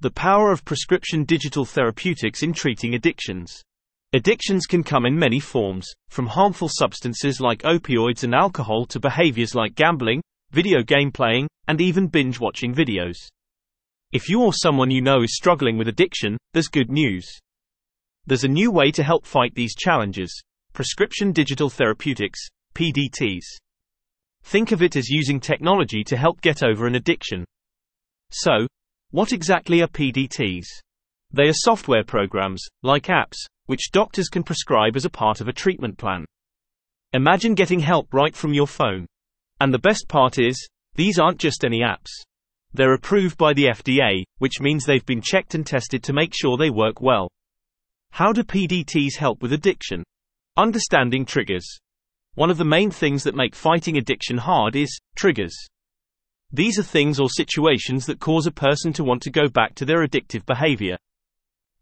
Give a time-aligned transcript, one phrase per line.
[0.00, 3.62] The power of prescription digital therapeutics in treating addictions.
[4.12, 9.54] Addictions can come in many forms, from harmful substances like opioids and alcohol to behaviors
[9.54, 10.20] like gambling,
[10.50, 13.16] video game playing, and even binge watching videos.
[14.12, 17.26] If you or someone you know is struggling with addiction, there's good news.
[18.26, 20.42] There's a new way to help fight these challenges
[20.74, 22.38] prescription digital therapeutics,
[22.74, 23.44] PDTs.
[24.44, 27.46] Think of it as using technology to help get over an addiction.
[28.30, 28.66] So,
[29.10, 30.66] what exactly are PDTs?
[31.32, 33.36] They are software programs, like apps,
[33.66, 36.24] which doctors can prescribe as a part of a treatment plan.
[37.12, 39.06] Imagine getting help right from your phone.
[39.60, 42.10] And the best part is, these aren't just any apps.
[42.74, 46.56] They're approved by the FDA, which means they've been checked and tested to make sure
[46.56, 47.28] they work well.
[48.10, 50.02] How do PDTs help with addiction?
[50.56, 51.66] Understanding triggers.
[52.34, 55.54] One of the main things that make fighting addiction hard is triggers.
[56.52, 59.84] These are things or situations that cause a person to want to go back to
[59.84, 60.96] their addictive behavior.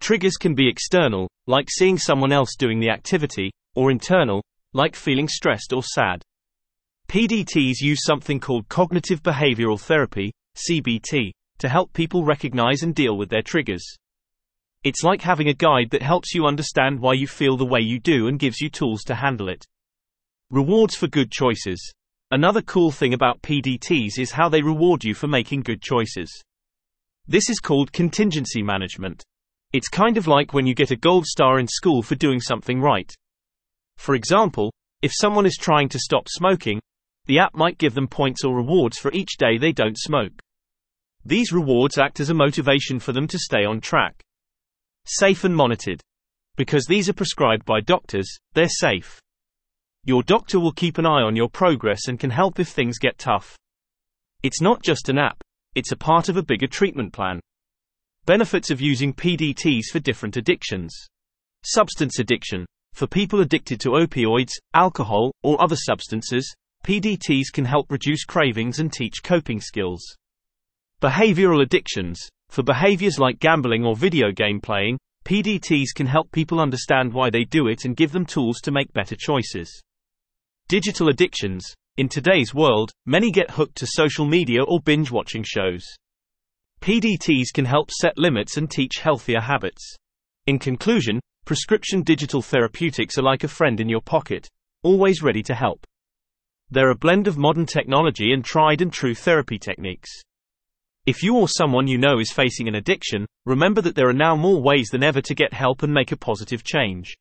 [0.00, 5.28] Triggers can be external, like seeing someone else doing the activity, or internal, like feeling
[5.28, 6.22] stressed or sad.
[7.08, 13.28] PDTs use something called cognitive behavioral therapy, CBT, to help people recognize and deal with
[13.28, 13.84] their triggers.
[14.82, 18.00] It's like having a guide that helps you understand why you feel the way you
[18.00, 19.64] do and gives you tools to handle it.
[20.50, 21.92] Rewards for good choices.
[22.34, 26.42] Another cool thing about PDTs is how they reward you for making good choices.
[27.28, 29.22] This is called contingency management.
[29.72, 32.80] It's kind of like when you get a gold star in school for doing something
[32.80, 33.14] right.
[33.98, 36.80] For example, if someone is trying to stop smoking,
[37.26, 40.42] the app might give them points or rewards for each day they don't smoke.
[41.24, 44.20] These rewards act as a motivation for them to stay on track.
[45.06, 46.00] Safe and monitored.
[46.56, 49.20] Because these are prescribed by doctors, they're safe.
[50.06, 53.16] Your doctor will keep an eye on your progress and can help if things get
[53.16, 53.56] tough.
[54.42, 55.42] It's not just an app,
[55.74, 57.40] it's a part of a bigger treatment plan.
[58.26, 60.94] Benefits of using PDTs for different addictions.
[61.64, 62.66] Substance addiction.
[62.92, 66.54] For people addicted to opioids, alcohol, or other substances,
[66.84, 70.04] PDTs can help reduce cravings and teach coping skills.
[71.00, 72.20] Behavioral addictions.
[72.50, 77.44] For behaviors like gambling or video game playing, PDTs can help people understand why they
[77.44, 79.80] do it and give them tools to make better choices.
[80.66, 81.62] Digital addictions.
[81.98, 85.84] In today's world, many get hooked to social media or binge watching shows.
[86.80, 89.94] PDTs can help set limits and teach healthier habits.
[90.46, 94.48] In conclusion, prescription digital therapeutics are like a friend in your pocket,
[94.82, 95.86] always ready to help.
[96.70, 100.08] They're a blend of modern technology and tried and true therapy techniques.
[101.04, 104.34] If you or someone you know is facing an addiction, remember that there are now
[104.34, 107.14] more ways than ever to get help and make a positive change.